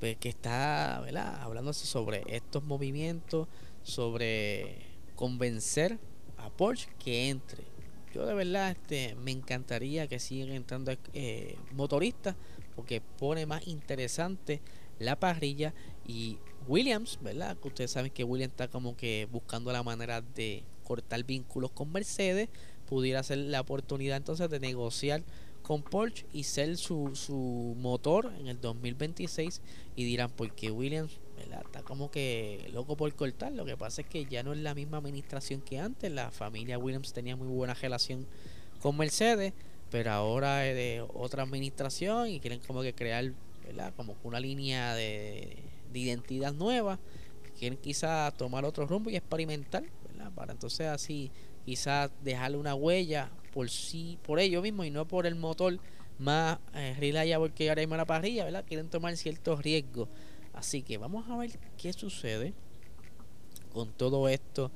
pues, 0.00 0.16
que 0.16 0.28
está 0.28 1.00
¿verdad? 1.04 1.40
hablándose 1.42 1.86
sobre 1.86 2.24
estos 2.26 2.62
movimientos, 2.64 3.48
sobre 3.82 4.78
convencer 5.14 5.98
a 6.38 6.50
Porsche 6.50 6.88
que 6.98 7.28
entre. 7.30 7.64
Yo 8.12 8.26
de 8.26 8.34
verdad 8.34 8.72
este, 8.72 9.14
me 9.14 9.30
encantaría 9.30 10.06
que 10.06 10.18
sigan 10.18 10.50
entrando 10.50 10.92
eh, 11.14 11.56
motoristas 11.72 12.36
porque 12.74 13.00
pone 13.00 13.46
más 13.46 13.66
interesante 13.66 14.60
la 14.98 15.18
parrilla 15.18 15.72
y 16.06 16.38
Williams, 16.66 17.18
¿verdad? 17.22 17.56
Que 17.56 17.68
ustedes 17.68 17.92
saben 17.92 18.10
que 18.10 18.24
Williams 18.24 18.52
está 18.52 18.68
como 18.68 18.96
que 18.96 19.28
buscando 19.30 19.72
la 19.72 19.82
manera 19.82 20.20
de 20.20 20.64
cortar 20.84 21.22
vínculos 21.24 21.70
con 21.70 21.90
Mercedes, 21.92 22.48
pudiera 22.86 23.22
ser 23.22 23.38
la 23.38 23.60
oportunidad 23.60 24.16
entonces 24.16 24.50
de 24.50 24.60
negociar 24.60 25.22
con 25.72 25.82
Porsche 25.82 26.26
y 26.34 26.42
ser 26.42 26.76
su, 26.76 27.12
su 27.14 27.74
motor 27.78 28.30
en 28.38 28.48
el 28.48 28.60
2026 28.60 29.62
y 29.96 30.04
dirán 30.04 30.30
porque 30.30 30.70
Williams 30.70 31.18
está 31.64 31.82
como 31.82 32.10
que 32.10 32.68
loco 32.74 32.94
por 32.94 33.10
cortar 33.14 33.52
lo 33.52 33.64
que 33.64 33.74
pasa 33.78 34.02
es 34.02 34.06
que 34.06 34.26
ya 34.26 34.42
no 34.42 34.52
es 34.52 34.58
la 34.58 34.74
misma 34.74 34.98
administración 34.98 35.62
que 35.62 35.78
antes 35.78 36.12
la 36.12 36.30
familia 36.30 36.78
Williams 36.78 37.14
tenía 37.14 37.36
muy 37.36 37.48
buena 37.48 37.72
relación 37.72 38.26
con 38.82 38.98
Mercedes 38.98 39.54
pero 39.90 40.10
ahora 40.12 40.66
es 40.66 40.74
de 40.74 41.06
otra 41.14 41.42
administración 41.42 42.28
y 42.28 42.38
quieren 42.38 42.60
como 42.60 42.82
que 42.82 42.94
crear 42.94 43.32
¿verdad? 43.64 43.94
como 43.96 44.14
una 44.24 44.40
línea 44.40 44.94
de 44.94 45.56
de 45.90 45.98
identidad 45.98 46.52
nueva, 46.52 46.98
quieren 47.58 47.78
quizás 47.78 48.36
tomar 48.36 48.64
otro 48.64 48.86
rumbo 48.86 49.10
y 49.10 49.16
experimentar, 49.16 49.84
¿verdad? 50.08 50.32
Para 50.34 50.52
entonces 50.52 50.86
así 50.86 51.30
quizás 51.64 52.10
dejarle 52.22 52.56
una 52.56 52.74
huella 52.74 53.30
por 53.52 53.70
sí, 53.70 54.18
por 54.22 54.40
ellos 54.40 54.62
mismos 54.62 54.86
y 54.86 54.90
no 54.90 55.06
por 55.06 55.26
el 55.26 55.34
motor 55.34 55.78
más 56.18 56.58
eh, 56.74 56.94
reliable 56.98 57.52
que 57.54 57.74
mismo 57.74 57.96
la 57.96 58.06
parrilla, 58.06 58.44
¿verdad? 58.44 58.64
Quieren 58.66 58.88
tomar 58.88 59.16
ciertos 59.16 59.62
riesgos. 59.62 60.08
Así 60.52 60.82
que 60.82 60.98
vamos 60.98 61.28
a 61.28 61.36
ver 61.36 61.58
qué 61.76 61.92
sucede 61.92 62.52
con 63.72 63.92
todo 63.92 64.28
esto 64.28 64.70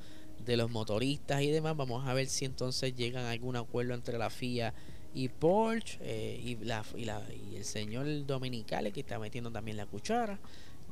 de 0.45 0.57
los 0.57 0.71
motoristas 0.71 1.43
y 1.43 1.51
demás. 1.51 1.77
Vamos 1.77 2.07
a 2.07 2.15
ver 2.15 2.29
si 2.29 2.45
entonces 2.45 2.95
llegan 2.95 3.25
a 3.25 3.31
algún 3.31 3.57
acuerdo 3.57 3.95
entre 3.95 4.19
la 4.19 4.31
FIA 4.31 4.75
y 5.15 5.29
Porsche 5.29 5.99
eh, 6.01 6.41
y, 6.43 6.59
y 6.63 7.57
el 7.57 7.65
señor 7.65 8.07
Dominicale 8.27 8.93
que 8.93 9.01
está 9.01 9.19
metiendo 9.19 9.51
también 9.51 9.77
la 9.77 9.87
cuchara. 9.87 10.39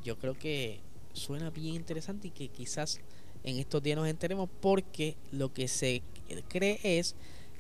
Yo 0.03 0.19
creo 0.19 0.35
que 0.35 0.81
suena 1.13 1.51
bien 1.51 1.75
interesante 1.75 2.29
y 2.29 2.31
que 2.31 2.49
quizás 2.49 3.01
en 3.43 3.59
estos 3.59 3.83
días 3.83 3.97
nos 3.97 4.09
enteremos 4.09 4.49
porque 4.61 5.17
lo 5.31 5.53
que 5.53 5.69
se 5.69 6.03
cree 6.49 6.81
es 6.83 7.15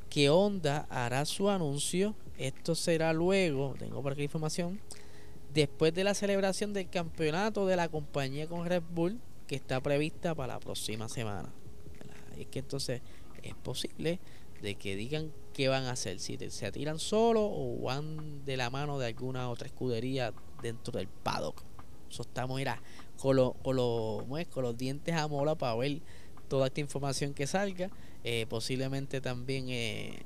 que 0.09 0.31
Honda 0.31 0.87
hará 0.91 1.25
su 1.25 1.51
anuncio. 1.51 2.15
Esto 2.39 2.75
será 2.75 3.13
luego, 3.13 3.75
tengo 3.79 4.03
por 4.03 4.13
aquí 4.13 4.23
información, 4.23 4.81
después 5.53 5.95
de 5.95 6.05
la 6.05 6.15
celebración 6.15 6.73
del 6.73 6.89
campeonato 6.89 7.67
de 7.67 7.77
la 7.77 7.89
compañía 7.89 8.49
con 8.49 8.67
Red 8.67 8.83
Bull 8.93 9.21
que 9.47 9.55
está 9.57 9.81
prevista 9.81 10.35
para 10.35 10.55
la 10.55 10.61
próxima 10.61 11.09
semana. 11.09 11.53
Es 12.37 12.47
que 12.47 12.61
entonces 12.61 13.03
es 13.43 13.55
posible 13.55 14.19
de 14.63 14.75
que 14.75 14.97
digan 14.97 15.31
qué 15.53 15.69
van 15.69 15.85
a 15.85 15.93
hacer, 15.93 16.19
si 16.19 16.37
se 16.51 16.73
tiran 16.73 16.99
solo 16.99 17.43
o 17.45 17.81
van 17.83 18.45
de 18.45 18.57
la 18.57 18.71
mano 18.71 18.99
de 18.99 19.07
alguna 19.07 19.51
otra 19.51 19.67
escudería 19.67 20.33
dentro 20.63 20.99
del 20.99 21.07
paddock. 21.07 21.63
Eso 22.11 22.23
estamos, 22.23 22.57
mira, 22.57 22.81
con, 23.19 23.37
lo, 23.37 23.53
con, 23.63 23.77
con 23.77 24.63
los 24.63 24.77
dientes 24.77 25.15
a 25.15 25.29
mola 25.29 25.55
para 25.55 25.75
ver 25.77 26.01
toda 26.49 26.67
esta 26.67 26.81
información 26.81 27.35
que 27.35 27.47
salga. 27.47 27.91
Eh, 28.25 28.47
posiblemente 28.49 29.21
también 29.21 29.67
eh, 29.69 30.23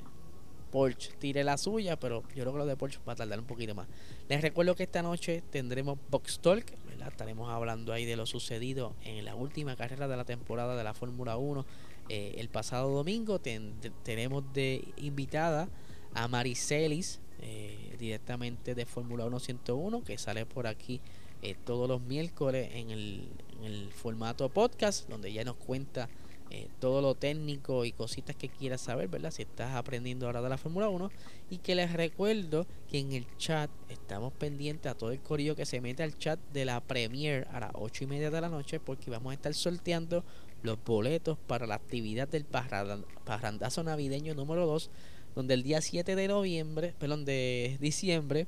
Porsche 0.71 1.13
tire 1.19 1.45
la 1.45 1.59
suya, 1.59 1.99
pero 1.99 2.23
yo 2.35 2.43
creo 2.43 2.53
que 2.53 2.59
lo 2.59 2.67
de 2.67 2.77
Porsche 2.77 3.01
va 3.07 3.13
a 3.13 3.17
tardar 3.17 3.39
un 3.39 3.47
poquito 3.47 3.75
más. 3.75 3.89
Les 4.29 4.41
recuerdo 4.41 4.75
que 4.75 4.85
esta 4.85 5.03
noche 5.03 5.43
tendremos 5.51 5.99
Box 6.11 6.39
Talk, 6.41 6.65
estaremos 7.09 7.51
hablando 7.51 7.93
ahí 7.93 8.05
de 8.05 8.17
lo 8.17 8.27
sucedido 8.27 8.95
en 9.05 9.25
la 9.25 9.35
última 9.35 9.77
carrera 9.77 10.09
de 10.09 10.17
la 10.17 10.25
temporada 10.25 10.77
de 10.77 10.85
la 10.85 10.95
Fórmula 10.95 11.37
1. 11.37 11.65
Eh, 12.09 12.37
el 12.39 12.49
pasado 12.49 12.91
domingo 12.91 13.41
tenemos 13.41 14.45
de 14.53 14.85
invitada 14.97 15.69
a 16.15 16.29
Maricelis, 16.29 17.21
eh, 17.41 17.97
directamente 17.99 18.75
de 18.75 18.87
Fórmula 18.87 19.27
1 19.27 19.41
101, 19.41 20.05
que 20.05 20.19
sale 20.19 20.47
por 20.47 20.67
aquí 20.67 21.01
eh, 21.43 21.55
todos 21.65 21.89
los 21.89 22.01
miércoles 22.01 22.71
en 22.75 22.91
el, 22.91 23.29
en 23.59 23.65
el 23.65 23.91
formato 23.91 24.49
podcast, 24.49 25.09
donde 25.09 25.33
ya 25.33 25.45
nos 25.45 25.57
cuenta 25.57 26.09
eh, 26.51 26.69
todo 26.81 27.03
lo 27.03 27.15
técnico 27.15 27.85
y 27.85 27.93
cositas 27.93 28.35
que 28.35 28.49
quieras 28.49 28.81
saber, 28.81 29.09
¿verdad? 29.09 29.31
Si 29.31 29.43
estás 29.43 29.75
aprendiendo 29.75 30.27
ahora 30.27 30.41
de 30.41 30.49
la 30.49 30.57
Fórmula 30.57 30.89
1. 30.89 31.11
Y 31.51 31.59
que 31.59 31.75
les 31.75 31.93
recuerdo 31.93 32.67
que 32.91 32.99
en 32.99 33.13
el 33.13 33.27
chat 33.37 33.71
estamos 33.91 34.33
pendientes 34.33 34.91
a 34.91 34.95
todo 34.97 35.13
el 35.13 35.21
corillo 35.21 35.55
que 35.55 35.67
se 35.67 35.81
mete 35.81 36.03
al 36.03 36.17
chat 36.17 36.41
de 36.53 36.65
la 36.65 36.81
Premiere 36.81 37.47
a 37.53 37.61
las 37.61 37.71
8 37.75 38.05
y 38.05 38.07
media 38.07 38.31
de 38.31 38.41
la 38.41 38.49
noche, 38.49 38.81
porque 38.81 39.11
vamos 39.11 39.31
a 39.31 39.35
estar 39.35 39.53
sorteando 39.53 40.25
los 40.63 40.83
boletos 40.85 41.39
para 41.47 41.67
la 41.67 41.75
actividad 41.75 42.29
del 42.29 42.45
parrandazo 42.45 43.83
navideño 43.85 44.35
número 44.35 44.67
2, 44.67 44.91
donde 45.35 45.55
el 45.55 45.63
día 45.63 45.81
7 45.81 46.17
de 46.17 46.29
noviembre, 46.29 46.95
perdón, 46.99 47.25
de 47.25 47.77
diciembre, 47.81 48.47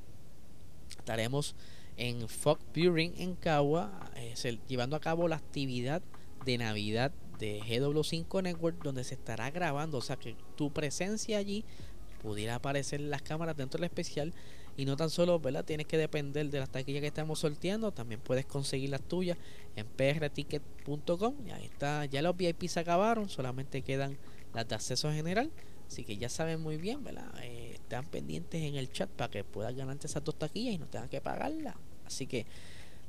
estaremos 0.99 1.54
en 1.97 2.28
Fog 2.28 2.59
Buring 2.75 3.12
en 3.19 3.35
Cagua, 3.35 4.11
eh, 4.16 4.35
llevando 4.69 4.97
a 4.97 5.00
cabo 5.00 5.28
la 5.28 5.37
actividad 5.37 6.02
de 6.47 6.57
Navidad 6.57 7.12
de 7.41 7.61
GW5 7.63 8.43
Network 8.43 8.83
donde 8.83 9.03
se 9.03 9.15
estará 9.15 9.51
grabando, 9.51 9.99
o 9.99 10.03
sea 10.03 10.17
que 10.17 10.37
tu 10.57 10.71
presencia 10.71 11.39
allí 11.39 11.65
pudiera 12.23 12.55
aparecer 12.55 13.00
en 13.00 13.11
las 13.11 13.23
cámaras 13.23 13.57
dentro 13.57 13.79
del 13.79 13.87
especial. 13.87 14.33
Y 14.76 14.85
no 14.85 14.97
tan 14.97 15.11
solo, 15.11 15.39
¿verdad? 15.41 15.65
Tienes 15.65 15.87
que 15.87 15.99
depender 15.99 16.49
de 16.49 16.59
las 16.59 16.71
taquillas 16.71 17.00
que 17.00 17.09
estamos 17.09 17.41
sorteando, 17.41 17.93
también 17.93 18.21
puedes 18.21 18.47
conseguir 18.47 18.89
las 18.91 19.03
tuyas 19.03 19.37
en 19.76 19.87
prticket.com 19.87 21.35
y 21.47 21.50
ahí 21.50 21.65
está, 21.65 22.07
ya 22.07 22.23
los 22.23 22.37
VIP 22.37 22.67
se 22.69 22.81
acabaron, 22.81 23.29
solamente 23.29 23.83
quedan 23.83 24.17
las 24.55 24.69
de 24.69 24.75
acceso 24.76 25.13
general, 25.13 25.50
así 25.87 26.05
que 26.05 26.17
ya 26.17 26.29
saben 26.29 26.63
muy 26.63 26.76
bien, 26.76 27.05
¿verdad? 27.05 27.31
Eh, 27.43 27.73
están 27.75 28.07
pendientes 28.07 28.63
en 28.63 28.76
el 28.76 28.91
chat 28.91 29.11
para 29.11 29.31
que 29.31 29.45
puedas 29.45 29.75
ganarte 29.75 30.07
esas 30.07 30.25
dos 30.25 30.37
taquillas 30.37 30.75
y 30.75 30.79
no 30.79 30.87
tengas 30.87 31.11
que 31.11 31.21
pagarlas, 31.21 31.75
así 32.07 32.26
que 32.26 32.47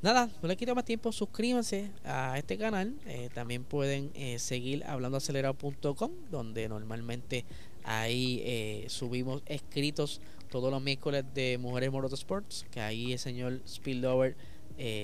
Nada, 0.02 0.32
no 0.42 0.48
le 0.48 0.58
quito 0.58 0.74
más 0.74 0.84
tiempo, 0.84 1.12
suscríbanse 1.12 1.92
a 2.04 2.36
este 2.40 2.58
canal. 2.58 2.96
Eh, 3.06 3.30
también 3.36 3.64
pueden 3.64 4.10
eh, 4.16 4.40
seguir 4.40 4.84
hablandoacelerado.com, 4.86 6.12
donde 6.32 6.68
normalmente 6.68 7.46
ahí 7.84 8.42
eh, 8.44 8.86
subimos 8.88 9.44
escritos 9.46 10.20
todos 10.50 10.72
los 10.72 10.82
miércoles 10.82 11.24
de 11.36 11.60
Mujeres 11.60 11.92
Motorsports, 11.92 12.66
que 12.72 12.82
ahí 12.82 13.14
el 13.14 13.20
señor 13.20 13.62
Spillover 13.68 14.36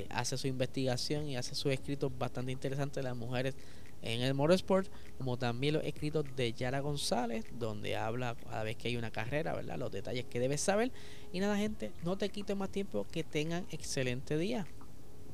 hace 0.09 0.35
su 0.39 0.47
investigación 0.47 1.29
y 1.29 1.37
hace 1.37 1.53
sus 1.53 1.71
escritos 1.71 2.11
bastante 2.17 2.51
interesantes 2.51 2.95
de 2.95 3.03
las 3.03 3.15
mujeres 3.15 3.53
en 4.01 4.21
el 4.21 4.33
motorsport, 4.33 4.89
como 5.19 5.37
también 5.37 5.75
los 5.75 5.83
escritos 5.83 6.25
de 6.35 6.53
Yara 6.53 6.79
González, 6.79 7.45
donde 7.59 7.95
habla 7.95 8.35
cada 8.43 8.63
vez 8.63 8.75
que 8.75 8.87
hay 8.87 8.97
una 8.97 9.11
carrera, 9.11 9.53
¿verdad? 9.53 9.77
Los 9.77 9.91
detalles 9.91 10.25
que 10.25 10.39
debes 10.39 10.61
saber. 10.61 10.91
Y 11.31 11.39
nada, 11.39 11.55
gente, 11.57 11.91
no 12.03 12.17
te 12.17 12.29
quito 12.29 12.55
más 12.55 12.71
tiempo, 12.71 13.05
que 13.11 13.23
tengan 13.23 13.67
excelente 13.69 14.37
día. 14.37 14.65